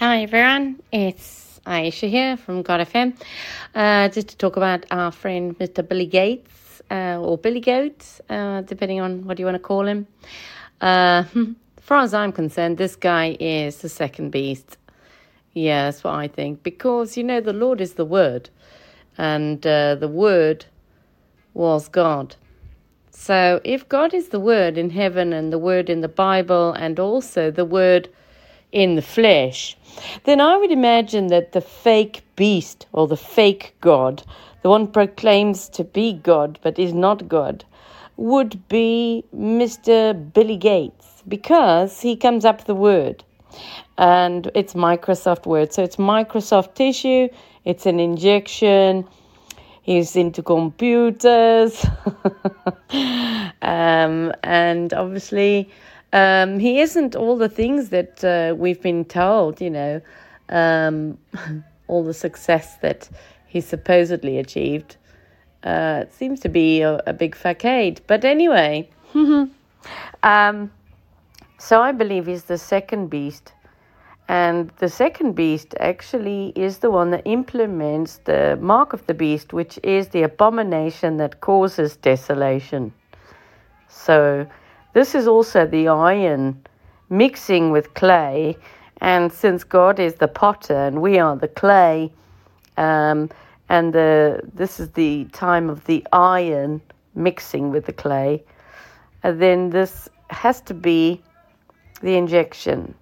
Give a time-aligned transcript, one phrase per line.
[0.00, 3.12] Hi everyone, it's Aisha here from God FM.
[3.74, 5.86] Uh, just to talk about our friend Mr.
[5.86, 10.06] Billy Gates, uh, or Billy Goats, uh, depending on what you want to call him.
[10.80, 11.24] Uh,
[11.82, 14.78] far as I'm concerned, this guy is the second beast.
[15.52, 16.62] Yeah, that's what I think.
[16.62, 18.48] Because, you know, the Lord is the Word,
[19.18, 20.64] and uh, the Word
[21.52, 22.36] was God.
[23.10, 26.98] So if God is the Word in heaven and the Word in the Bible and
[26.98, 28.08] also the Word
[28.72, 29.76] in the flesh,
[30.24, 34.22] then I would imagine that the fake beast or the fake God,
[34.62, 37.64] the one proclaims to be God but is not God,
[38.16, 40.32] would be Mr.
[40.32, 43.24] Billy Gates because he comes up the word.
[43.98, 45.72] And it's Microsoft Word.
[45.72, 47.28] So it's Microsoft Tissue,
[47.64, 49.06] it's an injection.
[49.82, 51.84] He's into computers.
[53.62, 55.70] um, and obviously,
[56.12, 60.00] um, he isn't all the things that uh, we've been told, you know,
[60.48, 61.18] um,
[61.88, 63.08] all the success that
[63.46, 64.96] he supposedly achieved.
[65.62, 68.00] Uh, it seems to be a, a big facade.
[68.06, 68.88] But anyway,
[70.22, 70.70] um,
[71.58, 73.52] so I believe he's the second beast.
[74.28, 79.52] And the second beast actually is the one that implements the mark of the beast,
[79.52, 82.92] which is the abomination that causes desolation.
[83.88, 84.46] So
[84.92, 86.62] this is also the iron
[87.08, 88.56] mixing with clay.
[89.00, 92.12] And since God is the potter and we are the clay,
[92.76, 93.30] um,
[93.68, 96.80] and the, this is the time of the iron
[97.14, 98.42] mixing with the clay,
[99.22, 101.22] uh, then this has to be
[102.02, 102.94] the injection.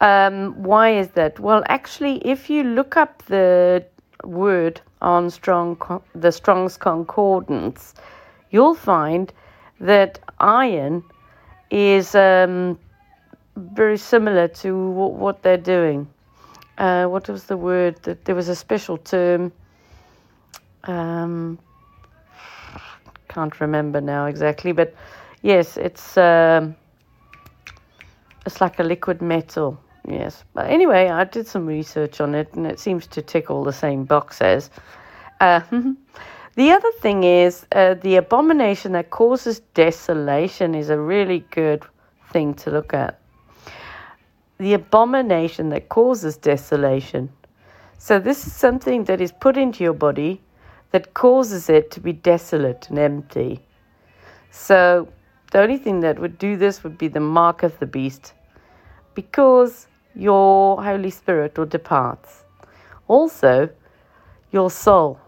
[0.00, 1.38] Um, why is that?
[1.38, 3.84] Well, actually, if you look up the
[4.24, 7.94] word on Strong, the Strong's Concordance,
[8.50, 9.32] you'll find
[9.80, 11.02] that iron
[11.70, 12.78] is um,
[13.56, 16.08] very similar to what, what they're doing.
[16.78, 18.00] Uh, what was the word?
[18.02, 19.52] That there was a special term.
[20.84, 21.58] Um,
[23.28, 24.94] can't remember now exactly, but
[25.42, 26.74] yes, it's um,
[28.46, 29.78] it's like a liquid metal.
[30.08, 33.64] Yes, but anyway, I did some research on it, and it seems to tick all
[33.64, 34.70] the same boxes.
[35.40, 35.60] Uh,
[36.58, 41.84] The other thing is uh, the abomination that causes desolation is a really good
[42.32, 43.20] thing to look at.
[44.58, 47.30] The abomination that causes desolation.
[47.98, 50.40] So, this is something that is put into your body
[50.90, 53.60] that causes it to be desolate and empty.
[54.50, 55.06] So,
[55.52, 58.32] the only thing that would do this would be the mark of the beast
[59.14, 62.26] because your Holy Spirit will depart.
[63.06, 63.70] Also,
[64.50, 65.20] your soul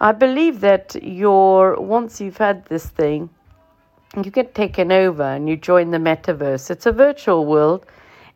[0.00, 3.28] I believe that your once you've had this thing,
[4.16, 6.70] you get taken over and you join the metaverse.
[6.70, 7.84] It's a virtual world,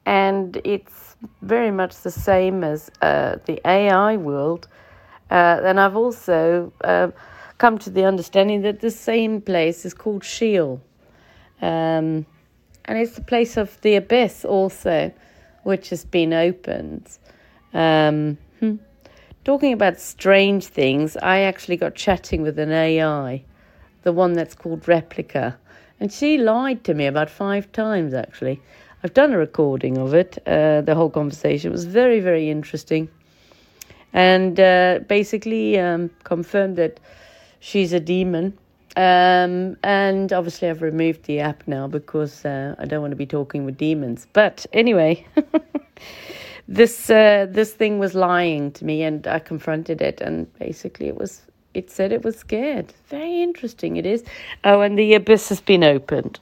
[0.05, 4.69] and it's very much the same as uh, the AI world.
[5.31, 7.09] Uh, and I've also uh,
[7.57, 10.83] come to the understanding that the same place is called Sheol.
[11.63, 12.27] Um,
[12.85, 15.13] and it's the place of the abyss also,
[15.63, 17.09] which has been opened.
[17.73, 18.77] Um, hmm.
[19.45, 23.45] Talking about strange things, I actually got chatting with an AI,
[24.03, 25.59] the one that's called Replica.
[26.01, 28.63] and she lied to me about five times actually.
[29.03, 31.71] I've done a recording of it, uh, the whole conversation.
[31.73, 33.11] Was very, very interesting.
[34.15, 36.99] And uh, basically um, confirmed that
[37.61, 38.57] she's a demon.
[38.97, 43.27] Um, and obviously, I've removed the app now because uh, I don't want to be
[43.27, 44.27] talking with demons.
[44.33, 45.27] But anyway.
[46.69, 51.17] this uh, this thing was lying to me, and I confronted it, and basically it
[51.17, 51.43] was
[51.75, 52.93] it said it was scared.
[53.09, 54.25] Very interesting it is.
[54.65, 56.41] Oh, and the abyss has been opened.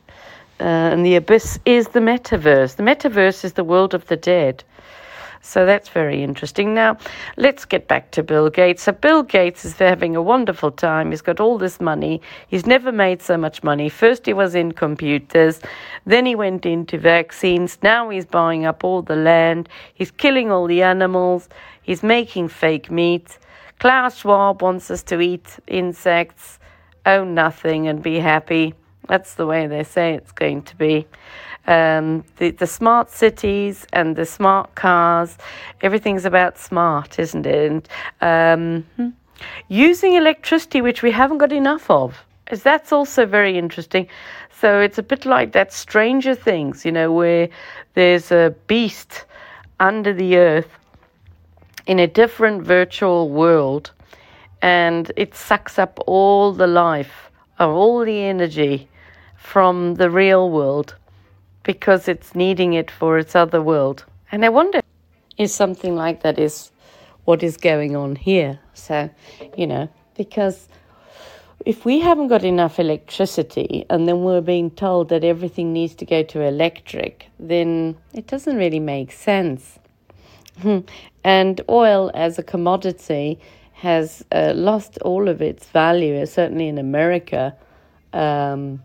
[0.61, 2.77] Uh, and the abyss is the metaverse.
[2.77, 4.63] The metaverse is the world of the dead.
[5.45, 6.73] So that's very interesting.
[6.73, 6.97] Now,
[7.37, 8.85] let's get back to Bill Gates.
[8.85, 11.11] So, Bill Gates is having a wonderful time.
[11.11, 12.21] He's got all this money.
[12.47, 13.89] He's never made so much money.
[13.89, 15.61] First, he was in computers,
[16.07, 17.79] then, he went into vaccines.
[17.83, 19.69] Now, he's buying up all the land.
[19.95, 21.49] He's killing all the animals.
[21.83, 23.39] He's making fake meat.
[23.81, 26.61] Klaus Schwab wants us to eat insects,
[27.05, 28.75] own nothing, and be happy.
[29.09, 31.09] That's the way they say it's going to be
[31.67, 35.39] um, the, the smart cities and the smart cars,
[35.81, 37.89] everything's about smart, isn't it?
[38.21, 39.15] And um,
[39.69, 44.09] using electricity, which we haven't got enough of, is that's also very interesting.
[44.61, 47.49] So it's a bit like that Stranger Things, you know, where
[47.95, 49.25] there's a beast
[49.81, 50.69] under the earth
[51.87, 53.91] in a different virtual world
[54.61, 58.89] and it sucks up all the life all the energy
[59.37, 60.97] from the real world
[61.63, 64.05] because it's needing it for its other world.
[64.31, 64.81] And I wonder
[65.39, 66.71] is something like that is
[67.25, 68.59] what is going on here.
[68.75, 69.11] So,
[69.57, 70.69] you know, because
[71.65, 76.05] if we haven't got enough electricity and then we're being told that everything needs to
[76.05, 79.79] go to electric, then it doesn't really make sense.
[81.25, 83.39] and oil as a commodity
[83.75, 87.55] has uh, lost all of its value, certainly in America.
[88.13, 88.83] Um,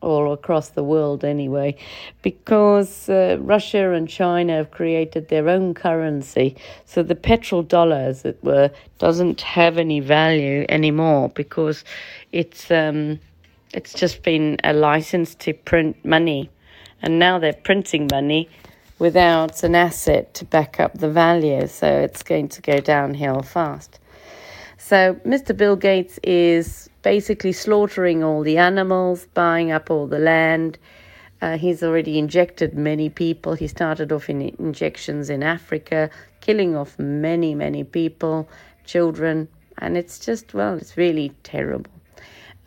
[0.00, 1.76] all across the world anyway,
[2.22, 6.56] because uh, Russia and China have created their own currency.
[6.84, 11.84] So the petrol dollar, as it were, doesn't have any value anymore because
[12.32, 13.20] it's um,
[13.72, 16.50] it's just been a license to print money,
[17.02, 18.48] and now they're printing money
[18.98, 21.66] without an asset to back up the value.
[21.66, 23.98] So it's going to go downhill fast.
[24.76, 25.56] So Mr.
[25.56, 30.78] Bill Gates is basically slaughtering all the animals, buying up all the land.
[31.42, 33.54] Uh, he's already injected many people.
[33.54, 36.10] He started off in injections in Africa,
[36.40, 38.48] killing off many, many people,
[38.84, 39.48] children,
[39.78, 41.90] and it's just, well, it's really terrible.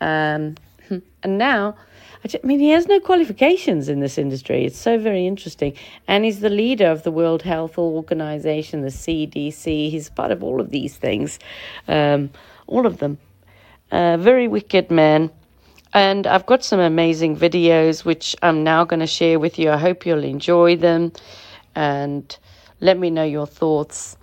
[0.00, 0.56] Um,
[1.22, 1.76] and now,
[2.24, 4.64] I mean, he has no qualifications in this industry.
[4.64, 5.74] It's so very interesting.
[6.08, 9.90] And he's the leader of the World Health Organization, the CDC.
[9.90, 11.38] He's part of all of these things,
[11.86, 12.30] um,
[12.66, 13.18] all of them.
[13.94, 15.30] A very wicked man.
[15.92, 19.70] And I've got some amazing videos which I'm now going to share with you.
[19.70, 21.12] I hope you'll enjoy them
[21.76, 22.36] and
[22.80, 24.16] let me know your thoughts.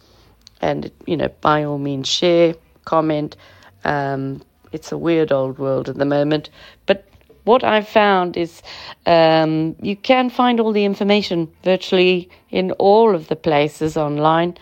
[0.60, 3.38] And, you know, by all means, share, comment.
[3.86, 4.42] Um,
[4.74, 6.50] it's a weird old world at the moment.
[6.86, 7.08] But
[7.46, 8.62] what I've found is
[9.06, 14.58] um, you can find all the information virtually in all of the places online.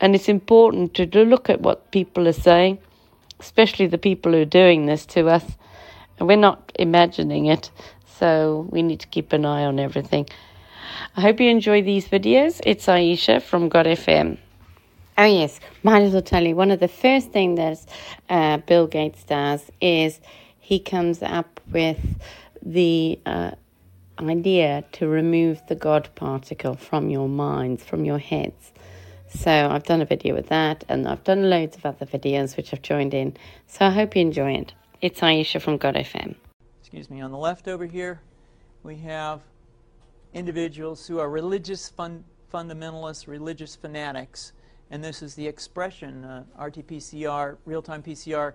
[0.00, 2.80] And it's important to, to look at what people are saying
[3.40, 5.44] especially the people who are doing this to us.
[6.20, 7.70] We're not imagining it,
[8.18, 10.28] so we need to keep an eye on everything.
[11.16, 12.60] I hope you enjoy these videos.
[12.64, 14.38] It's Aisha from God FM.
[15.18, 17.86] Oh yes, might as well tell you one of the first things that
[18.28, 20.20] uh, Bill Gates does is
[20.58, 21.98] he comes up with
[22.62, 23.50] the uh,
[24.18, 28.72] idea to remove the God particle from your minds, from your heads.
[29.32, 32.74] So I've done a video with that, and I've done loads of other videos which
[32.74, 33.36] I've joined in.
[33.68, 34.74] So I hope you enjoy it.
[35.00, 36.34] It's Aisha from God FM.
[36.80, 37.20] Excuse me.
[37.20, 38.20] On the left over here,
[38.82, 39.40] we have
[40.34, 44.52] individuals who are religious fun fundamentalists, religious fanatics,
[44.90, 48.54] and this is the expression, uh, RT-PCR, real-time PCR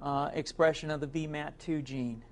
[0.00, 2.22] uh, expression of the VMAT2 gene.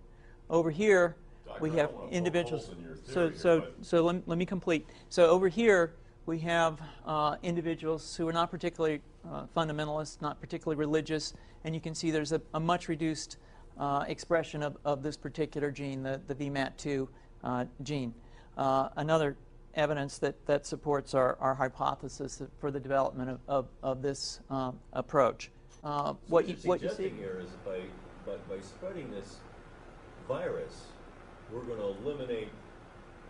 [0.49, 2.67] Over here, Doctor, we have individuals.
[2.69, 4.87] Theory, so, so, so let, let me complete.
[5.09, 5.95] So over here,
[6.31, 11.35] we have uh, individuals who are not particularly uh, fundamentalist, not particularly religious,
[11.65, 13.37] and you can see there's a, a much reduced
[13.81, 17.09] uh, expression of, of this particular gene, the, the VMAT2
[17.43, 18.15] uh, gene.
[18.57, 19.37] Uh, another
[19.75, 24.79] evidence that, that supports our, our hypothesis for the development of, of, of this um,
[24.93, 25.51] approach.
[25.83, 27.81] Uh, so what, you, what you see here is by,
[28.25, 29.39] by, by spreading this
[30.29, 30.85] virus,
[31.53, 32.51] we're going to eliminate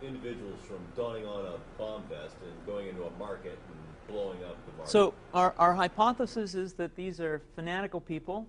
[0.03, 4.57] individuals from donning on a bomb vest and going into a market and blowing up
[4.65, 4.89] the market.
[4.89, 8.47] So our, our hypothesis is that these are fanatical people,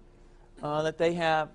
[0.63, 1.51] uh, that they have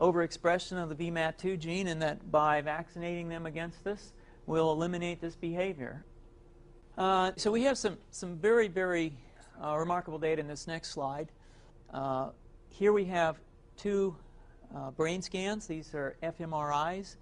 [0.00, 4.12] overexpression of the VMAT2 gene, and that by vaccinating them against this,
[4.46, 6.04] we'll eliminate this behavior.
[6.96, 9.12] Uh, so we have some, some very, very
[9.62, 11.28] uh, remarkable data in this next slide.
[11.92, 12.30] Uh,
[12.68, 13.36] here we have
[13.76, 14.16] two
[14.74, 15.66] uh, brain scans.
[15.66, 17.16] These are fMRIs.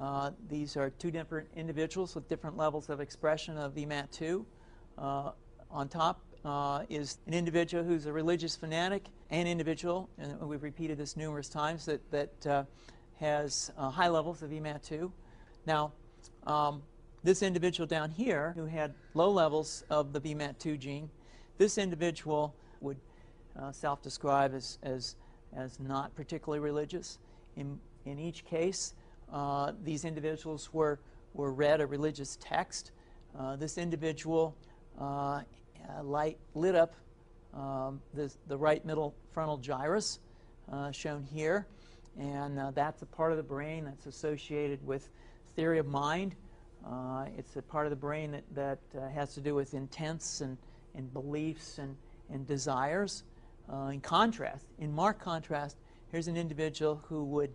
[0.00, 4.44] Uh, these are two different individuals with different levels of expression of VMAT2.
[4.96, 5.30] Uh,
[5.70, 10.98] on top uh, is an individual who's a religious fanatic, an individual, and we've repeated
[10.98, 12.64] this numerous times, that, that uh,
[13.18, 15.10] has uh, high levels of VMAT2.
[15.66, 15.92] Now,
[16.46, 16.82] um,
[17.24, 21.10] this individual down here who had low levels of the VMAT2 gene,
[21.58, 22.98] this individual would
[23.72, 25.16] self-describe as, as,
[25.56, 27.18] as not particularly religious.
[27.56, 28.94] In, in each case,
[29.32, 30.98] uh, these individuals were,
[31.34, 32.92] were read a religious text.
[33.38, 34.56] Uh, this individual
[34.98, 35.42] uh,
[36.02, 36.94] light, lit up
[37.54, 40.18] um, the, the right middle frontal gyrus,
[40.72, 41.66] uh, shown here.
[42.18, 45.08] And uh, that's a part of the brain that's associated with
[45.56, 46.34] theory of mind.
[47.36, 50.56] it's a part of the brain that, that has to do with intents and,
[50.94, 51.96] and beliefs and,
[52.32, 53.24] and desires.
[53.90, 55.76] in contrast, in marked contrast,
[56.10, 57.52] here's an individual who would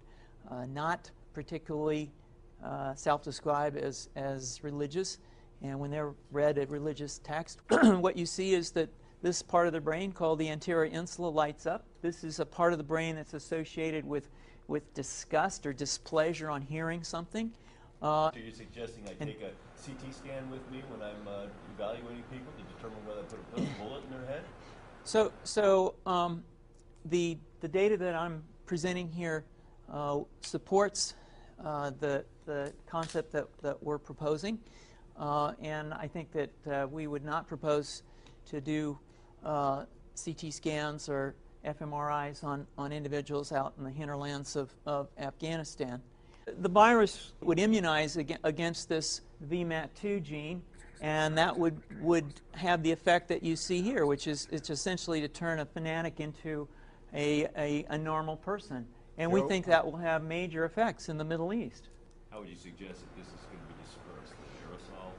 [0.69, 2.11] not particularly
[2.63, 5.17] uh, self-describe as, as religious.
[5.61, 8.89] And when they're read a religious text, what you see is that
[9.21, 11.85] this part of the brain called the anterior insula lights up.
[12.01, 14.29] This is a part of the brain that's associated with,
[14.67, 17.51] with disgust or displeasure on hearing something.
[18.01, 22.23] Uh, so you're suggesting I take a CT scan with me when I'm uh, evaluating
[22.23, 24.43] people to determine whether I put a bullet in their head?
[25.05, 26.43] So, so um,
[27.05, 29.45] the the data that I'm presenting here
[29.89, 31.13] uh, supports
[31.59, 34.59] the the concept that that we're proposing,
[35.17, 38.03] uh, and I think that uh, we would not propose
[38.49, 38.97] to do
[39.43, 39.85] uh,
[40.23, 46.01] CT scans or fMRIs on, on individuals out in the hinterlands of, of Afghanistan.
[46.59, 50.61] The virus would immunize against this VMAT2 gene,
[50.99, 55.21] and that would, would have the effect that you see here, which is it's essentially
[55.21, 56.67] to turn a fanatic into
[57.13, 58.85] a, a, a normal person.
[59.17, 61.89] And we think that will have major effects in the Middle East.
[62.31, 64.33] How would you suggest that this is going to be dispersed?
[64.67, 65.11] aerosol?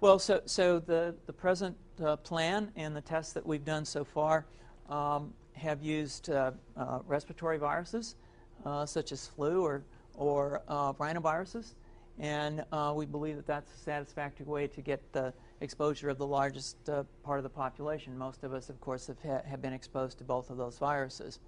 [0.00, 4.04] Well, so, so the, the present uh, plan and the tests that we've done so
[4.04, 4.46] far
[4.88, 8.16] um, have used uh, uh, respiratory viruses,
[8.64, 9.84] uh, such as flu or
[10.16, 11.74] or uh, rhinoviruses.
[12.18, 16.26] And uh, we believe that that's a satisfactory way to get the exposure of the
[16.26, 18.16] largest uh, part of the population.
[18.16, 21.40] Most of us, of course, have, ha- have been exposed to both of those viruses.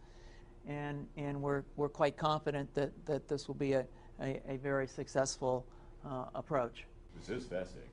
[0.67, 3.87] And, and we're, we're quite confident that, that this will be a,
[4.21, 5.65] a, a very successful
[6.05, 6.85] uh, approach.
[7.17, 7.91] This is fascinating.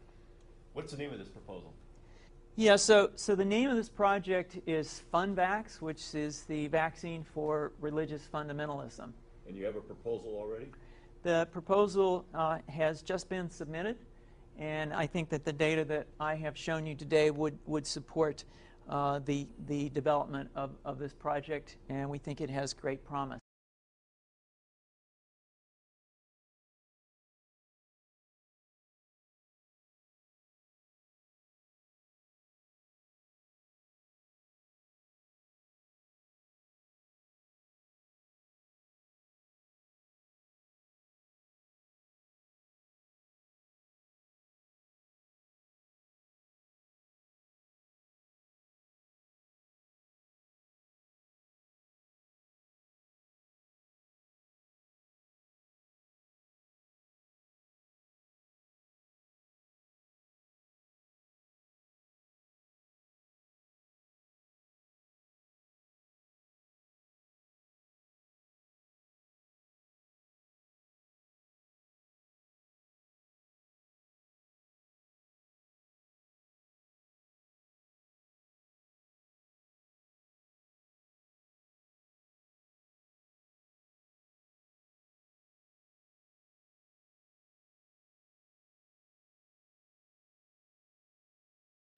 [0.73, 1.73] What's the name of this proposal?
[2.55, 7.71] Yeah, so, so the name of this project is FunVax, which is the vaccine for
[7.79, 9.11] religious fundamentalism.
[9.47, 10.67] And you have a proposal already?
[11.23, 13.97] The proposal uh, has just been submitted,
[14.59, 18.43] and I think that the data that I have shown you today would, would support
[18.89, 23.42] uh, the, the development of, of this project, and we think it has great promise.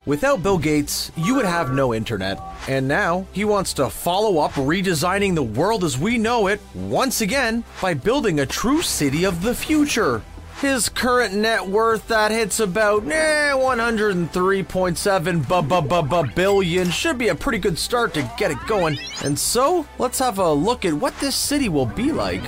[0.06, 2.40] Without Bill Gates, you would have no internet.
[2.68, 7.22] And now, he wants to follow up redesigning the world as we know it once
[7.22, 10.22] again by building a true city of the future.
[10.62, 17.80] His current net worth that hits about eh, 103.7 billion should be a pretty good
[17.80, 19.00] start to get it going.
[19.24, 22.46] And so, let's have a look at what this city will be like.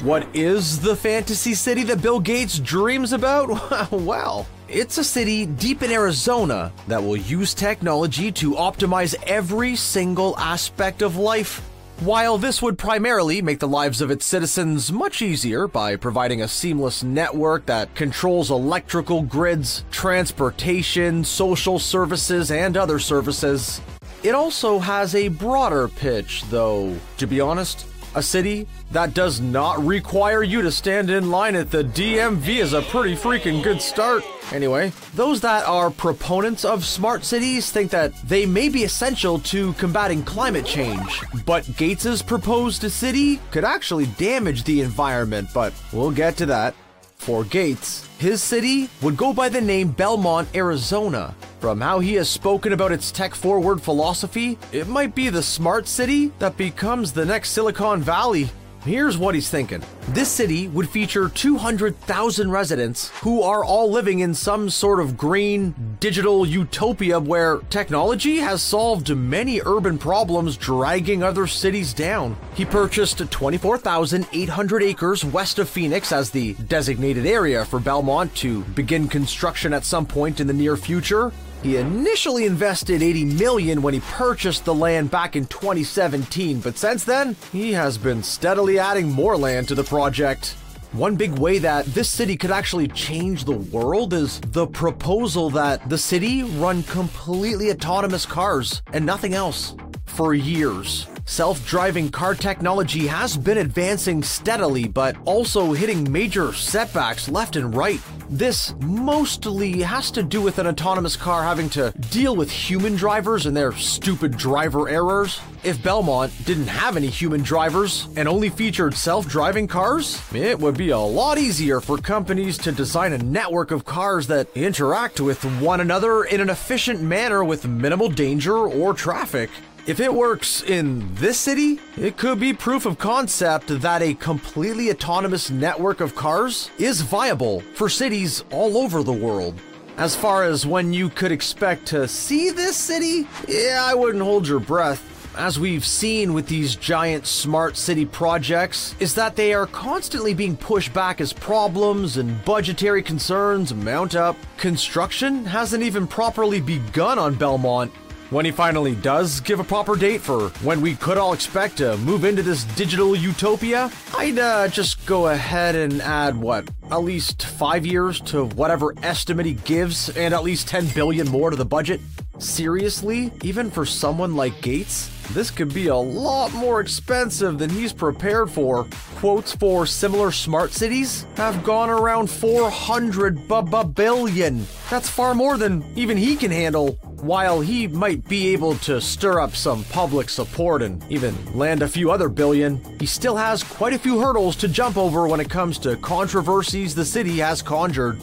[0.00, 3.90] What is the fantasy city that Bill Gates dreams about?
[3.92, 10.38] well, it's a city deep in Arizona that will use technology to optimize every single
[10.38, 11.62] aspect of life.
[12.00, 16.48] While this would primarily make the lives of its citizens much easier by providing a
[16.48, 23.80] seamless network that controls electrical grids, transportation, social services, and other services,
[24.22, 27.86] it also has a broader pitch, though, to be honest,
[28.18, 32.72] a city that does not require you to stand in line at the DMV is
[32.72, 34.24] a pretty freaking good start.
[34.50, 39.72] Anyway, those that are proponents of smart cities think that they may be essential to
[39.74, 41.22] combating climate change.
[41.46, 46.74] But Gates's proposed city could actually damage the environment, but we'll get to that.
[47.18, 51.34] For Gates, his city would go by the name Belmont, Arizona.
[51.60, 55.86] From how he has spoken about its tech forward philosophy, it might be the smart
[55.86, 58.48] city that becomes the next Silicon Valley.
[58.84, 59.82] Here's what he's thinking.
[60.08, 65.74] This city would feature 200,000 residents who are all living in some sort of green,
[66.00, 72.36] digital utopia where technology has solved many urban problems dragging other cities down.
[72.54, 79.08] He purchased 24,800 acres west of Phoenix as the designated area for Belmont to begin
[79.08, 81.32] construction at some point in the near future.
[81.62, 87.02] He initially invested 80 million when he purchased the land back in 2017, but since
[87.02, 90.54] then, he has been steadily adding more land to the project.
[90.92, 95.88] One big way that this city could actually change the world is the proposal that
[95.88, 99.74] the city run completely autonomous cars and nothing else
[100.06, 101.08] for years.
[101.26, 107.74] Self driving car technology has been advancing steadily, but also hitting major setbacks left and
[107.76, 108.00] right.
[108.30, 113.46] This mostly has to do with an autonomous car having to deal with human drivers
[113.46, 115.40] and their stupid driver errors.
[115.64, 120.76] If Belmont didn't have any human drivers and only featured self driving cars, it would
[120.76, 125.42] be a lot easier for companies to design a network of cars that interact with
[125.62, 129.48] one another in an efficient manner with minimal danger or traffic.
[129.88, 134.90] If it works in this city, it could be proof of concept that a completely
[134.90, 139.58] autonomous network of cars is viable for cities all over the world.
[139.96, 144.46] As far as when you could expect to see this city, yeah, I wouldn't hold
[144.46, 145.02] your breath.
[145.38, 150.58] As we've seen with these giant smart city projects, is that they are constantly being
[150.58, 154.36] pushed back as problems and budgetary concerns mount up.
[154.58, 157.90] Construction hasn't even properly begun on Belmont,
[158.30, 161.96] when he finally does give a proper date for when we could all expect to
[161.98, 166.68] move into this digital utopia, I'd uh, just go ahead and add what?
[166.90, 171.50] At least five years to whatever estimate he gives, and at least 10 billion more
[171.50, 172.00] to the budget.
[172.38, 173.32] Seriously?
[173.42, 175.10] Even for someone like Gates?
[175.32, 178.86] This could be a lot more expensive than he's prepared for.
[179.16, 183.46] Quotes for similar smart cities have gone around 400
[183.94, 184.66] billion.
[184.88, 186.98] That's far more than even he can handle.
[187.20, 191.88] While he might be able to stir up some public support and even land a
[191.88, 195.50] few other billion, he still has quite a few hurdles to jump over when it
[195.50, 198.22] comes to controversies the city has conjured.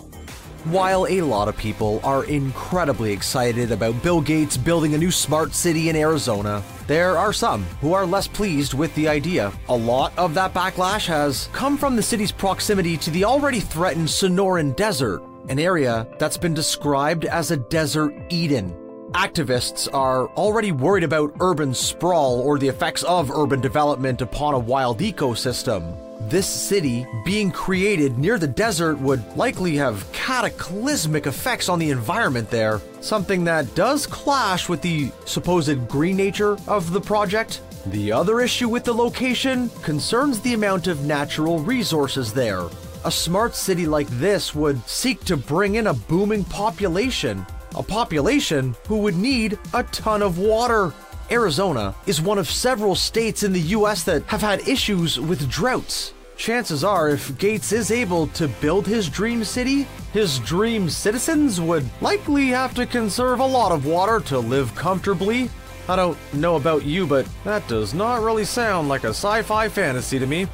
[0.64, 5.54] While a lot of people are incredibly excited about Bill Gates building a new smart
[5.54, 9.52] city in Arizona, there are some who are less pleased with the idea.
[9.68, 14.08] A lot of that backlash has come from the city's proximity to the already threatened
[14.08, 18.85] Sonoran Desert, an area that's been described as a desert Eden.
[19.16, 24.60] Activists are already worried about urban sprawl or the effects of urban development upon a
[24.60, 25.96] wild ecosystem.
[26.30, 32.50] This city, being created near the desert, would likely have cataclysmic effects on the environment
[32.50, 37.62] there, something that does clash with the supposed green nature of the project.
[37.86, 42.66] The other issue with the location concerns the amount of natural resources there.
[43.06, 48.76] A smart city like this would seek to bring in a booming population, a population
[48.88, 50.94] who would need a ton of water.
[51.32, 56.14] Arizona is one of several states in the US that have had issues with droughts.
[56.38, 61.90] Chances are, if Gates is able to build his dream city, his dream citizens would
[62.02, 65.50] likely have to conserve a lot of water to live comfortably.
[65.88, 69.70] I don't know about you, but that does not really sound like a sci fi
[69.70, 70.48] fantasy to me.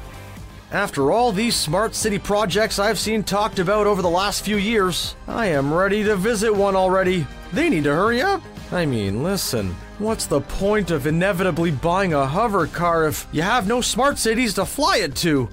[0.72, 5.14] After all these smart city projects I've seen talked about over the last few years,
[5.28, 7.26] I am ready to visit one already.
[7.52, 8.40] They need to hurry up.
[8.70, 13.68] I mean, listen, what's the point of inevitably buying a hover car if you have
[13.68, 15.46] no smart cities to fly it to?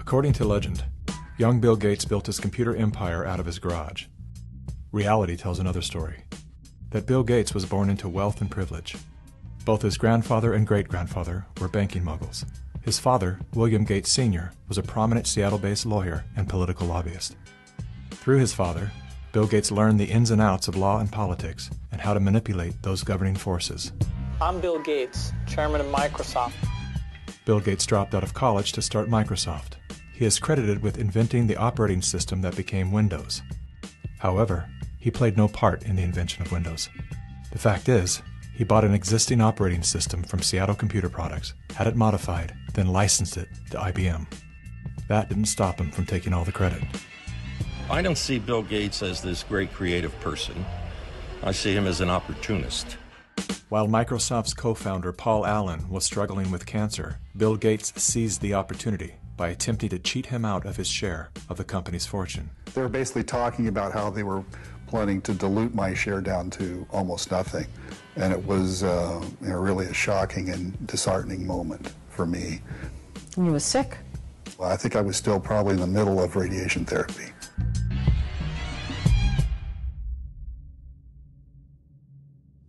[0.00, 0.82] According to legend,
[1.36, 4.06] young Bill Gates built his computer empire out of his garage.
[4.92, 6.24] Reality tells another story
[6.96, 8.96] that Bill Gates was born into wealth and privilege.
[9.66, 12.46] Both his grandfather and great grandfather were banking moguls.
[12.80, 17.36] His father, William Gates Sr., was a prominent Seattle based lawyer and political lobbyist.
[18.12, 18.90] Through his father,
[19.32, 22.80] Bill Gates learned the ins and outs of law and politics and how to manipulate
[22.82, 23.92] those governing forces.
[24.40, 26.54] I'm Bill Gates, chairman of Microsoft.
[27.44, 29.74] Bill Gates dropped out of college to start Microsoft.
[30.14, 33.42] He is credited with inventing the operating system that became Windows.
[34.18, 34.66] However,
[35.06, 36.88] he played no part in the invention of Windows.
[37.52, 41.94] The fact is, he bought an existing operating system from Seattle Computer Products, had it
[41.94, 44.26] modified, then licensed it to IBM.
[45.06, 46.82] That didn't stop him from taking all the credit.
[47.88, 50.66] I don't see Bill Gates as this great creative person.
[51.44, 52.96] I see him as an opportunist.
[53.68, 59.14] While Microsoft's co founder Paul Allen was struggling with cancer, Bill Gates seized the opportunity
[59.36, 62.50] by attempting to cheat him out of his share of the company's fortune.
[62.74, 64.42] They were basically talking about how they were
[64.86, 67.66] planning to dilute my share down to almost nothing.
[68.16, 72.60] And it was uh, you know, really a shocking and disheartening moment for me.
[73.36, 73.98] And you were sick?
[74.58, 77.32] Well, I think I was still probably in the middle of radiation therapy.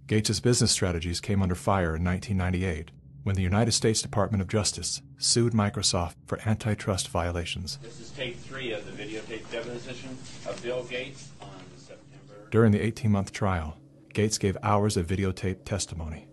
[0.07, 2.91] Gates' business strategies came under fire in 1998
[3.23, 7.77] when the United States Department of Justice sued Microsoft for antitrust violations.
[7.81, 11.76] This is tape three of the videotape deposition of Bill Gates on September.
[12.49, 13.77] During the 18 month trial,
[14.13, 16.27] Gates gave hours of videotaped testimony.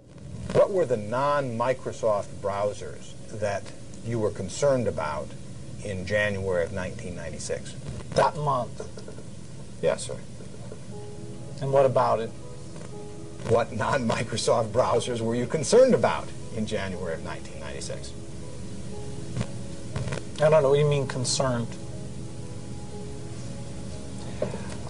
[0.52, 3.62] What were the non Microsoft browsers that
[4.04, 5.28] you were concerned about
[5.84, 7.74] in January of 1996?
[8.14, 8.88] That month,
[9.84, 10.16] Yes, sir.
[11.60, 12.30] And what about it?
[13.50, 18.14] What non-Microsoft browsers were you concerned about in January of 1996?
[20.36, 20.70] I don't know.
[20.70, 21.68] What you mean concerned?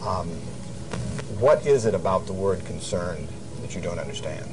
[0.01, 0.31] Um,
[1.45, 3.29] what is it about the word concerned
[3.61, 4.51] that you don't understand?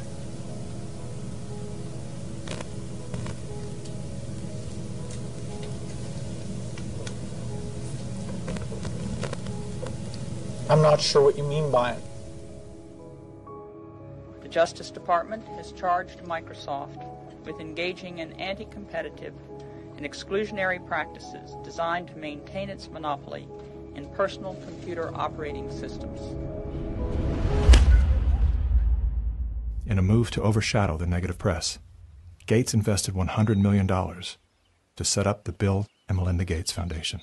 [10.69, 12.03] I'm not sure what you mean by it.
[14.41, 17.01] The Justice Department has charged Microsoft
[17.45, 19.33] with engaging in anti competitive
[19.95, 23.47] and exclusionary practices designed to maintain its monopoly
[23.95, 26.19] in personal computer operating systems.
[29.85, 31.79] In a move to overshadow the negative press,
[32.45, 37.21] Gates invested $100 million to set up the Bill and Melinda Gates Foundation.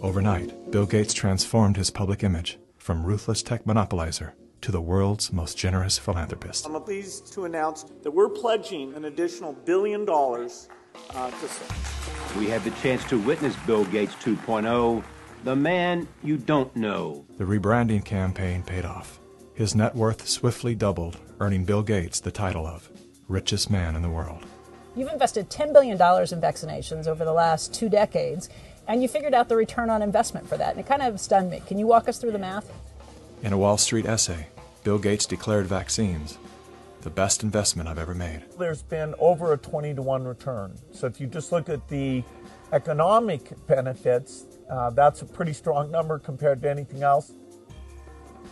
[0.00, 5.58] Overnight, Bill Gates transformed his public image from ruthless tech monopolizer to the world's most
[5.58, 6.66] generous philanthropist.
[6.66, 10.68] I'm pleased to announce that we're pledging an additional billion dollars
[11.10, 15.02] uh, to We had the chance to witness Bill Gates 2.0,
[15.48, 17.24] the man you don't know.
[17.38, 19.18] The rebranding campaign paid off.
[19.54, 22.90] His net worth swiftly doubled, earning Bill Gates the title of
[23.28, 24.44] richest man in the world.
[24.94, 28.50] You've invested $10 billion in vaccinations over the last two decades,
[28.88, 30.72] and you figured out the return on investment for that.
[30.72, 31.62] And it kind of stunned me.
[31.66, 32.70] Can you walk us through the math?
[33.42, 34.48] In a Wall Street essay,
[34.84, 36.36] Bill Gates declared vaccines
[37.00, 38.42] the best investment I've ever made.
[38.58, 40.76] There's been over a 20 to 1 return.
[40.92, 42.22] So if you just look at the
[42.72, 47.32] economic benefits, uh, that's a pretty strong number compared to anything else.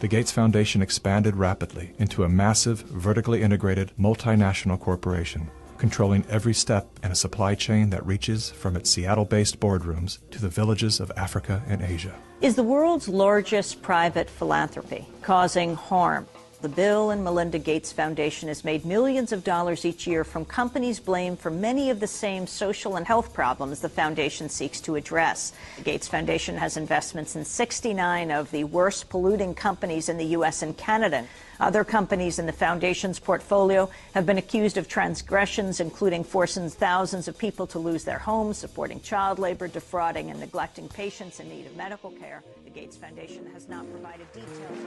[0.00, 6.86] The Gates Foundation expanded rapidly into a massive, vertically integrated, multinational corporation, controlling every step
[7.02, 11.10] in a supply chain that reaches from its Seattle based boardrooms to the villages of
[11.16, 12.14] Africa and Asia.
[12.42, 16.26] Is the world's largest private philanthropy causing harm
[16.62, 20.98] the Bill and Melinda Gates Foundation has made millions of dollars each year from companies
[20.98, 25.52] blamed for many of the same social and health problems the foundation seeks to address.
[25.76, 30.62] The Gates Foundation has investments in 69 of the worst polluting companies in the U.S.
[30.62, 31.26] and Canada.
[31.58, 37.38] Other companies in the foundation's portfolio have been accused of transgressions, including forcing thousands of
[37.38, 41.76] people to lose their homes, supporting child labor, defrauding and neglecting patients in need of
[41.76, 42.42] medical care.
[42.64, 44.78] The Gates Foundation has not provided details.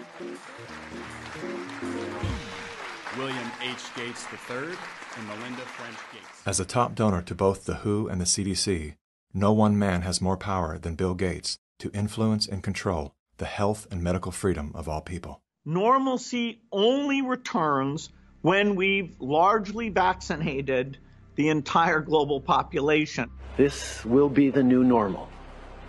[3.18, 3.96] William H.
[3.96, 4.76] Gates III
[5.18, 6.42] and Melinda French Gates.
[6.46, 8.94] As a top donor to both the WHO and the CDC,
[9.34, 13.88] no one man has more power than Bill Gates to influence and control the health
[13.90, 15.42] and medical freedom of all people.
[15.66, 18.10] Normalcy only returns
[18.42, 20.98] when we've largely vaccinated
[21.36, 23.30] the entire global population.
[23.58, 25.28] This will be the new normal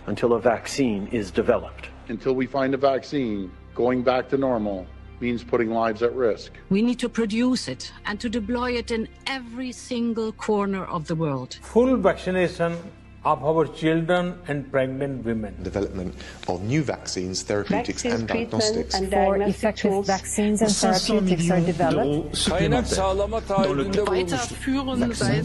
[0.07, 1.87] until a vaccine is developed.
[2.09, 4.85] Until we find a vaccine, going back to normal
[5.21, 6.51] means putting lives at risk.
[6.69, 11.15] We need to produce it and to deploy it in every single corner of the
[11.15, 11.59] world.
[11.61, 12.77] Full vaccination
[13.23, 15.55] of our children and pregnant women.
[15.61, 16.15] Development
[16.47, 18.95] of new vaccines, therapeutics Vaccine and diagnostics.
[18.95, 22.45] And For effective vaccines and therapeutics are developed.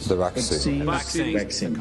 [0.08, 0.86] The vaccine.
[0.86, 1.74] Vaccine.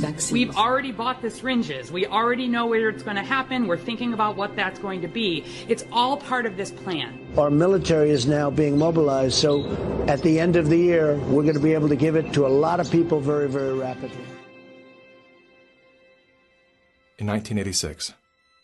[0.00, 0.32] Vaccines.
[0.32, 1.92] We've already bought the syringes.
[1.92, 3.66] We already know where it's going to happen.
[3.66, 5.44] We're thinking about what that's going to be.
[5.68, 7.25] It's all part of this plan.
[7.38, 9.62] Our military is now being mobilized, so
[10.08, 12.46] at the end of the year, we're going to be able to give it to
[12.46, 14.24] a lot of people very, very rapidly.
[17.18, 18.14] In 1986,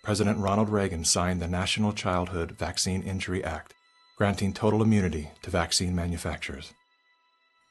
[0.02, 3.74] President Ronald Reagan signed the National Childhood Vaccine Injury Act,
[4.16, 6.72] granting total immunity to vaccine manufacturers.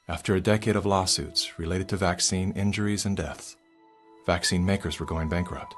[0.08, 3.56] After a decade of lawsuits related to vaccine injuries and deaths,
[4.28, 5.74] vaccine makers were going bankrupt.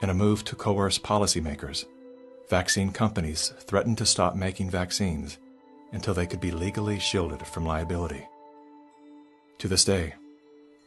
[0.00, 1.84] In a move to coerce policymakers,
[2.48, 5.38] vaccine companies threatened to stop making vaccines
[5.92, 8.26] until they could be legally shielded from liability.
[9.58, 10.14] To this day,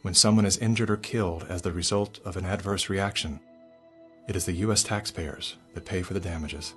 [0.02, 3.40] when someone is injured or killed as the result of an adverse reaction,
[4.28, 4.82] it is the U.S.
[4.82, 6.74] taxpayers that pay for the damages.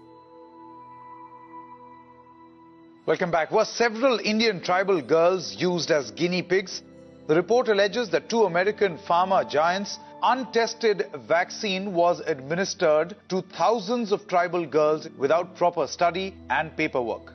[3.05, 3.51] Welcome back.
[3.51, 6.81] Were several Indian tribal girls used as guinea pigs?
[7.27, 14.27] The report alleges that two American pharma giants untested vaccine was administered to thousands of
[14.27, 17.33] tribal girls without proper study and paperwork.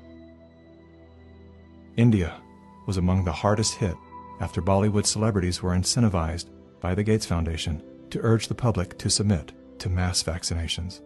[1.97, 2.41] India
[2.87, 3.97] was among the hardest hit
[4.41, 6.47] after Bollywood celebrities were incentivized
[6.81, 11.01] by the Gates Foundation to urge the public to submit to mass vaccinations.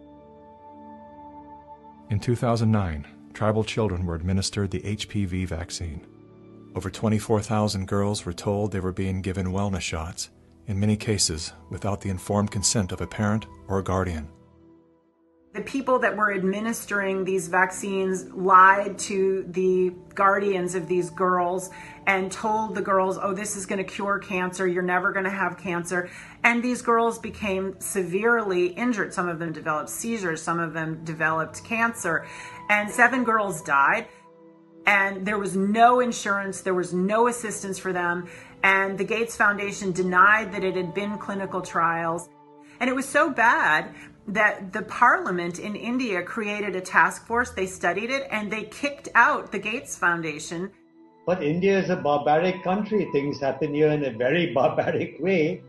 [2.09, 6.05] In 2009, tribal children were administered the HPV vaccine.
[6.75, 10.29] Over 24,000 girls were told they were being given wellness shots
[10.71, 14.27] in many cases without the informed consent of a parent or a guardian.
[15.53, 21.71] The people that were administering these vaccines lied to the guardians of these girls
[22.07, 24.65] and told the girls, oh, this is going to cure cancer.
[24.65, 26.09] You're never going to have cancer.
[26.45, 29.13] And these girls became severely injured.
[29.13, 32.25] Some of them developed seizures, some of them developed cancer.
[32.69, 34.07] And seven girls died.
[34.85, 38.29] And there was no insurance, there was no assistance for them.
[38.63, 42.29] And the Gates Foundation denied that it had been clinical trials.
[42.79, 43.93] And it was so bad
[44.27, 47.51] that the parliament in India created a task force.
[47.51, 50.71] They studied it and they kicked out the Gates Foundation.
[51.25, 53.07] But India is a barbaric country.
[53.11, 55.63] Things happen here in a very barbaric way.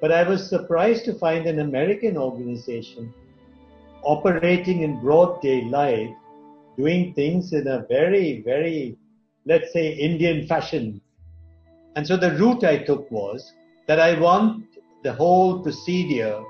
[0.00, 3.12] But I was surprised to find an American organization
[4.02, 6.14] operating in broad daylight,
[6.76, 8.96] doing things in a very, very,
[9.46, 11.00] let's say, Indian fashion.
[11.96, 13.54] And so the route I took was
[13.86, 14.66] that I want
[15.02, 16.44] the whole procedure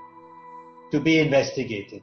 [0.90, 2.02] to be investigated.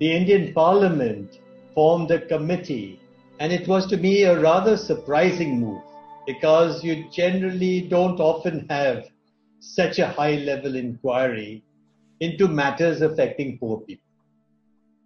[0.00, 1.38] The Indian Parliament
[1.72, 2.98] formed a committee,
[3.38, 5.82] and it was to me a rather surprising move
[6.26, 9.06] because you generally don't often have
[9.60, 11.62] such a high level inquiry
[12.18, 14.04] into matters affecting poor people.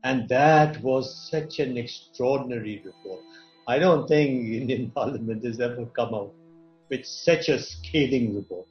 [0.04, 3.22] And that was such an extraordinary report.
[3.68, 6.32] I don't think Indian Parliament has ever come out
[6.92, 8.66] with such a scathing report.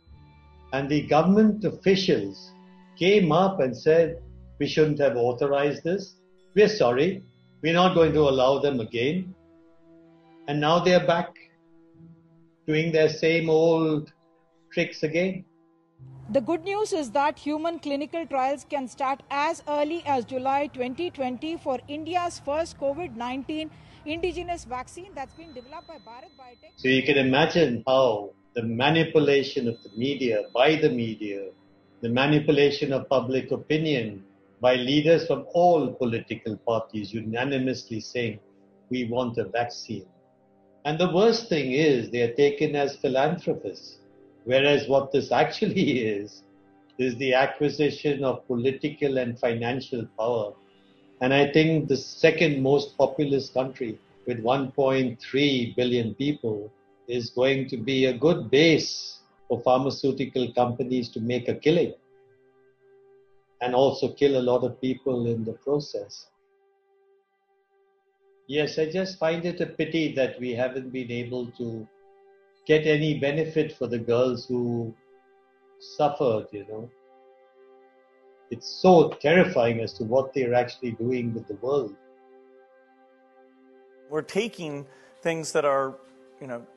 [0.73, 2.51] And the government officials
[2.95, 4.21] came up and said,
[4.59, 6.17] we shouldn't have authorized this.
[6.55, 7.23] We're sorry.
[7.63, 9.33] We're not going to allow them again.
[10.47, 11.35] And now they're back
[12.67, 14.13] doing their same old
[14.71, 15.43] tricks again.
[16.29, 21.57] The good news is that human clinical trials can start as early as July 2020
[21.57, 23.71] for India's first COVID 19
[24.05, 26.71] indigenous vaccine that's been developed by Bharat Biotech.
[26.75, 31.49] So you can imagine how the manipulation of the media, by the media,
[32.01, 34.23] the manipulation of public opinion
[34.59, 38.39] by leaders from all political parties unanimously saying,
[38.89, 40.05] we want a vaccine.
[40.85, 43.99] And the worst thing is they are taken as philanthropists,
[44.45, 46.43] whereas what this actually is,
[46.97, 50.53] is the acquisition of political and financial power.
[51.21, 56.71] And I think the second most populous country with 1.3 billion people
[57.07, 61.93] is going to be a good base for pharmaceutical companies to make a killing
[63.61, 66.27] and also kill a lot of people in the process.
[68.47, 71.87] Yes, I just find it a pity that we haven't been able to
[72.65, 74.93] get any benefit for the girls who
[75.79, 76.89] suffered, you know.
[78.51, 81.95] It's so terrifying as to what they're actually doing with the world.
[84.09, 84.85] We're taking
[85.21, 85.95] things that are,
[86.41, 86.67] you know,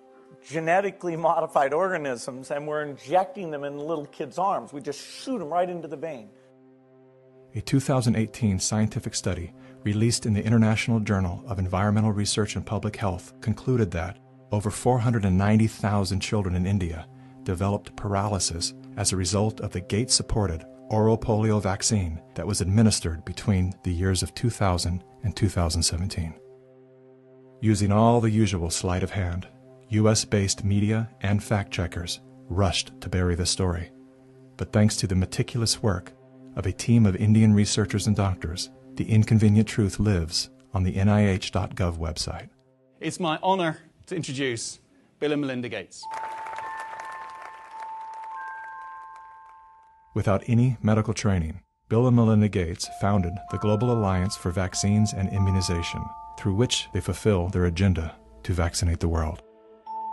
[0.48, 4.72] genetically modified organisms and we're injecting them in little kids' arms.
[4.72, 6.30] We just shoot them right into the vein.
[7.56, 13.32] A 2018 scientific study released in the International Journal of Environmental Research and Public Health
[13.40, 14.18] concluded that
[14.52, 17.08] over 490,000 children in India
[17.42, 23.24] developed paralysis as a result of the Gates supported oral polio vaccine that was administered
[23.24, 26.34] between the years of 2000 and 2017.
[27.60, 29.48] Using all the usual sleight of hand,
[29.88, 33.90] US based media and fact checkers rushed to bury the story.
[34.56, 36.12] But thanks to the meticulous work
[36.56, 41.98] of a team of Indian researchers and doctors, the inconvenient truth lives on the NIH.gov
[41.98, 42.48] website.
[43.00, 44.78] It's my honor to introduce
[45.18, 46.04] Bill and Melinda Gates.
[50.14, 55.28] Without any medical training, Bill and Melinda Gates founded the Global Alliance for Vaccines and
[55.30, 56.04] Immunization,
[56.38, 59.42] through which they fulfill their agenda to vaccinate the world.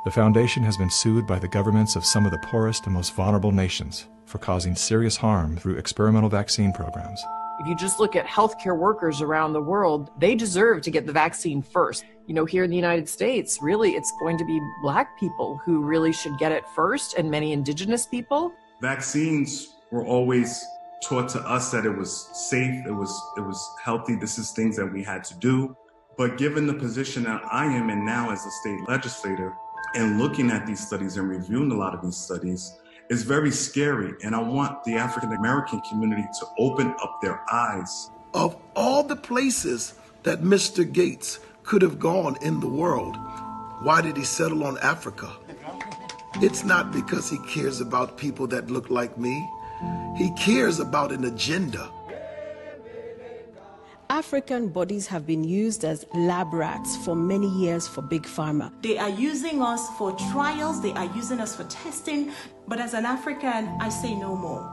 [0.05, 3.13] The foundation has been sued by the governments of some of the poorest and most
[3.13, 7.23] vulnerable nations for causing serious harm through experimental vaccine programs.
[7.59, 11.13] If you just look at healthcare workers around the world, they deserve to get the
[11.13, 12.05] vaccine first.
[12.25, 15.83] You know, here in the United States, really, it's going to be black people who
[15.83, 18.51] really should get it first, and many indigenous people.
[18.81, 20.65] Vaccines were always
[21.04, 24.15] taught to us that it was safe, it was it was healthy.
[24.15, 25.75] This is things that we had to do.
[26.17, 29.54] But given the position that I am in now as a state legislator,
[29.95, 32.73] and looking at these studies and reviewing a lot of these studies,
[33.10, 34.13] is very scary.
[34.23, 38.10] And I want the African American community to open up their eyes.
[38.34, 40.89] Of all the places that Mr.
[40.89, 43.17] Gates could have gone in the world,
[43.82, 45.32] why did he settle on Africa?
[46.36, 49.49] It's not because he cares about people that look like me.
[50.17, 51.89] He cares about an agenda.
[54.11, 58.69] African bodies have been used as lab rats for many years for Big Pharma.
[58.81, 62.33] They are using us for trials, they are using us for testing,
[62.67, 64.69] but as an African, I say no more.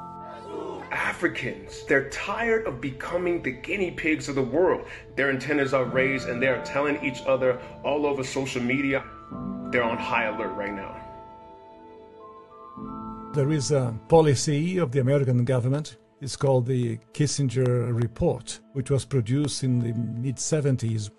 [0.90, 4.86] Africans, they're tired of becoming the guinea pigs of the world.
[5.14, 9.04] Their antennas are raised and they're telling each other all over social media.
[9.70, 11.07] They're on high alert right now.
[13.38, 15.96] There is a policy of the American government.
[16.20, 21.10] It's called the Kissinger Report, which was produced in the mid 70s.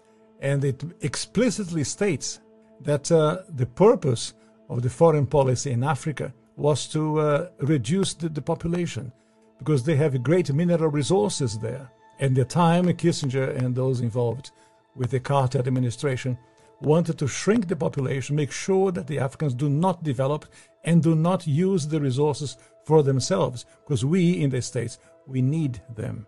[0.42, 2.42] And it explicitly states
[2.82, 4.34] that uh, the purpose
[4.68, 9.14] of the foreign policy in Africa was to uh, reduce the, the population
[9.58, 11.90] because they have great mineral resources there.
[12.20, 14.52] At the time, Kissinger and those involved
[14.94, 16.38] with the Carter administration
[16.82, 20.46] wanted to shrink the population, make sure that the Africans do not develop
[20.84, 25.82] and do not use the resources for themselves, because we in the States, we need
[25.96, 26.26] them.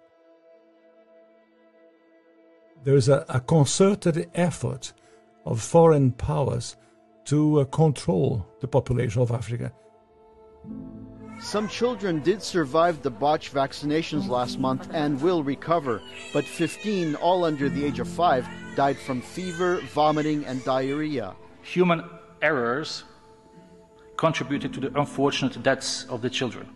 [2.84, 4.94] There is a, a concerted effort
[5.46, 6.76] of foreign powers
[7.26, 9.72] to uh, control the population of Africa.
[11.42, 16.00] Some children did survive the botched vaccinations last month and will recover,
[16.34, 21.34] but 15, all under the age of 5, died from fever, vomiting, and diarrhea.
[21.64, 22.04] Human
[22.44, 23.06] errors
[24.18, 26.70] contributed to the unfortunate deaths of the children.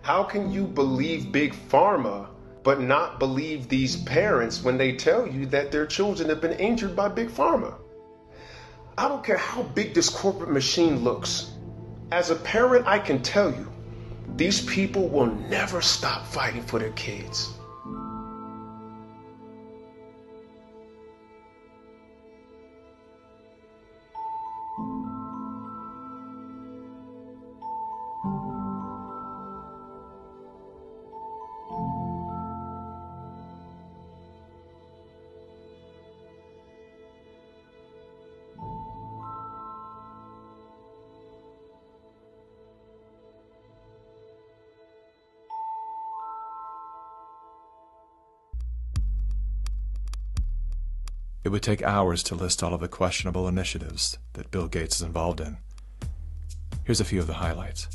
[0.00, 2.28] How can you believe Big Pharma
[2.62, 6.96] but not believe these parents when they tell you that their children have been injured
[6.96, 7.74] by Big Pharma?
[8.96, 11.50] I don't care how big this corporate machine looks.
[12.10, 13.73] As a parent, I can tell you
[14.36, 17.54] these people will never stop fighting for their kids.
[51.54, 55.40] Would take hours to list all of the questionable initiatives that Bill Gates is involved
[55.40, 55.56] in.
[56.82, 57.86] Here's a few of the highlights.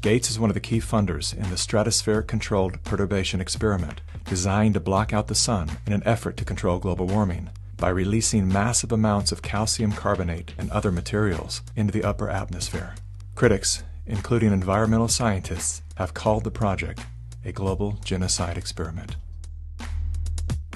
[0.00, 4.80] Gates is one of the key funders in the stratospheric controlled perturbation experiment designed to
[4.80, 9.30] block out the sun in an effort to control global warming by releasing massive amounts
[9.30, 12.96] of calcium carbonate and other materials into the upper atmosphere.
[13.36, 17.06] Critics, including environmental scientists, have called the project
[17.44, 19.14] a global genocide experiment.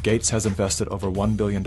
[0.06, 1.66] Gates has invested over $1 billion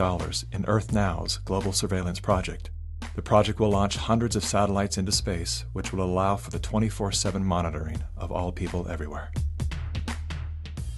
[0.54, 2.70] in Earth Now's global surveillance project.
[3.18, 7.12] The project will launch hundreds of satellites into space, which will allow for the 24
[7.12, 9.30] 7 monitoring of all people everywhere.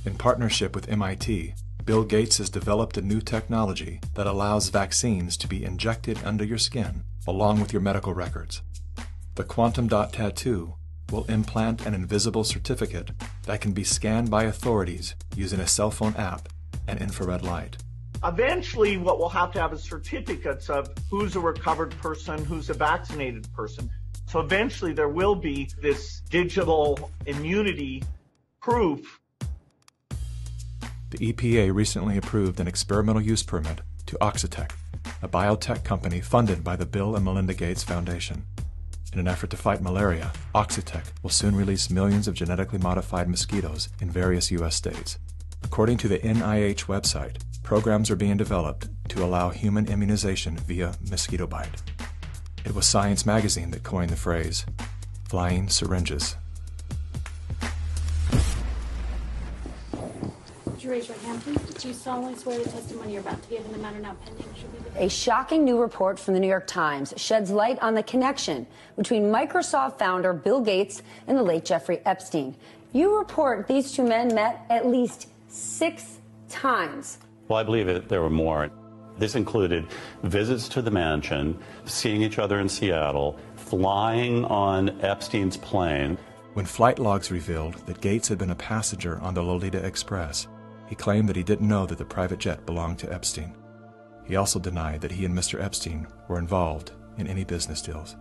[0.05, 5.47] In partnership with MIT, Bill Gates has developed a new technology that allows vaccines to
[5.47, 8.61] be injected under your skin along with your medical records.
[9.33, 10.75] The Quantum Dot Tattoo
[11.11, 13.09] will implant an invisible certificate
[13.47, 16.47] that can be scanned by authorities using a cell phone app
[16.87, 17.77] and infrared light.
[18.23, 22.73] Eventually, what we'll have to have is certificates of who's a recovered person, who's a
[22.73, 23.89] vaccinated person.
[24.27, 28.03] So eventually, there will be this digital immunity
[28.61, 29.19] proof.
[31.09, 34.71] The EPA recently approved an experimental use permit to Oxitec,
[35.21, 38.45] a biotech company funded by the Bill and Melinda Gates Foundation.
[39.11, 43.89] In an effort to fight malaria, Oxitec will soon release millions of genetically modified mosquitoes
[43.99, 44.75] in various U.S.
[44.75, 45.17] states.
[45.71, 51.47] According to the NIH website, programs are being developed to allow human immunization via mosquito
[51.47, 51.81] bite.
[52.65, 54.65] It was Science magazine that coined the phrase
[55.29, 56.35] flying syringes.
[60.65, 61.57] Would you raise your hand, please?
[61.75, 64.45] Do you solemnly swear the testimony you're about to give in the matter now pending
[64.59, 67.93] should be the A shocking new report from the New York Times sheds light on
[67.93, 72.57] the connection between Microsoft founder Bill Gates and the late Jeffrey Epstein.
[72.91, 77.19] You report these two men met at least six times.
[77.47, 78.69] Well, I believe it, there were more.
[79.17, 79.87] This included
[80.23, 86.17] visits to the mansion, seeing each other in Seattle, flying on Epstein's plane.
[86.53, 90.47] When flight logs revealed that Gates had been a passenger on the Lolita Express,
[90.87, 93.55] he claimed that he didn't know that the private jet belonged to Epstein.
[94.25, 95.61] He also denied that he and Mr.
[95.61, 98.15] Epstein were involved in any business deals.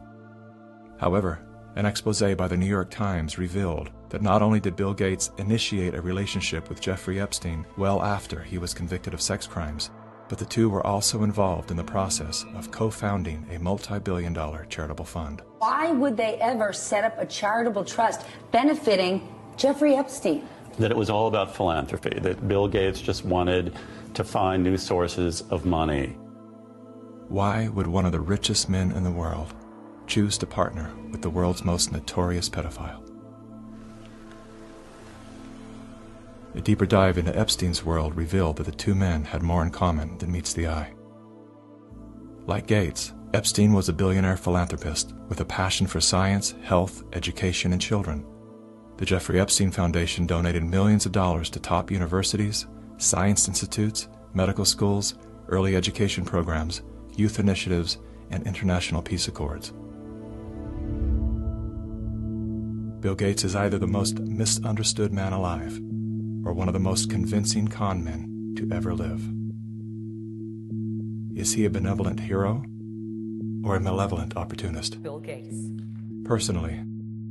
[0.99, 1.41] However,
[1.77, 5.95] an expose by the New York Times revealed that not only did Bill Gates initiate
[5.95, 9.91] a relationship with Jeffrey Epstein well after he was convicted of sex crimes,
[10.29, 14.33] but the two were also involved in the process of co founding a multi billion
[14.33, 15.43] dollar charitable fund.
[15.59, 20.47] Why would they ever set up a charitable trust benefiting Jeffrey Epstein?
[20.79, 23.75] that it was all about philanthropy, that Bill Gates just wanted
[24.14, 26.16] to find new sources of money.
[27.29, 29.55] Why would one of the richest men in the world
[30.11, 33.07] choose to partner with the world's most notorious pedophile?
[36.57, 40.19] A deeper dive into Epstein's world revealed that the two men had more in common
[40.19, 40.93] than meets the eye.
[42.47, 47.81] Like Gates, Epstein was a billionaire philanthropist with a passion for science, health, education, and
[47.81, 48.27] children.
[48.97, 52.67] The Jeffrey Epstein Foundation donated millions of dollars to top universities,
[52.99, 55.15] science institutes, medical schools,
[55.47, 56.83] early education programs,
[57.15, 57.99] youth initiatives,
[58.31, 59.73] and international peace accords.
[63.01, 65.78] Bill Gates is either the most misunderstood man alive
[66.44, 69.26] or one of the most convincing con men to ever live.
[71.34, 72.62] Is he a benevolent hero
[73.64, 75.03] or a malevolent opportunist?
[75.03, 75.57] Bill Gates.
[76.26, 76.84] Personally,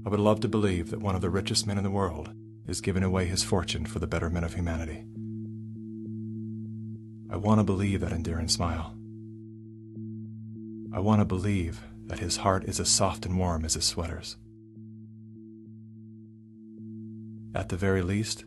[0.08, 2.32] I would love to believe that one of the richest men in the world
[2.68, 5.04] is giving away his fortune for the betterment of humanity.
[7.32, 8.96] I want to believe that endearing smile.
[10.92, 14.36] I want to believe that his heart is as soft and warm as his sweaters.
[17.56, 18.46] At the very least,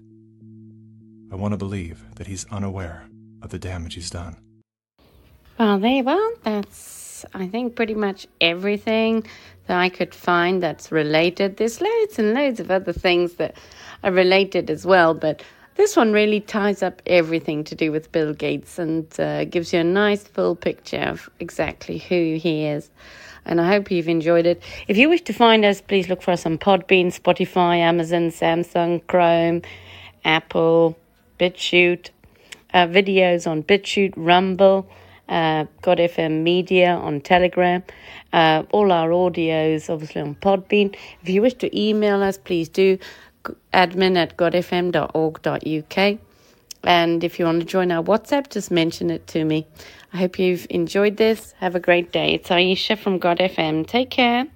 [1.32, 3.08] I want to believe that he's unaware
[3.42, 4.36] of the damage he's done.
[5.58, 9.26] Well, there, well, that's, I think, pretty much everything
[9.66, 11.56] that I could find that's related.
[11.56, 13.56] There's loads and loads of other things that
[14.04, 15.42] are related as well, but
[15.74, 19.80] this one really ties up everything to do with Bill Gates and uh, gives you
[19.80, 22.90] a nice full picture of exactly who he is.
[23.44, 24.62] And I hope you've enjoyed it.
[24.88, 29.06] If you wish to find us, please look for us on Podbean, Spotify, Amazon, Samsung,
[29.06, 29.62] Chrome,
[30.24, 30.96] Apple,
[31.40, 32.10] BitChute,
[32.72, 34.88] uh, videos on BitChute, Rumble
[35.28, 37.82] uh, God FM Media on Telegram,
[38.32, 40.94] uh, all our audios obviously on Podbean.
[41.22, 42.98] If you wish to email us, please do
[43.72, 46.18] admin at godfm.org.uk.
[46.84, 49.66] And if you want to join our WhatsApp, just mention it to me.
[50.12, 51.52] I hope you've enjoyed this.
[51.58, 52.34] Have a great day.
[52.34, 53.86] It's Aisha from God FM.
[53.86, 54.46] Take care.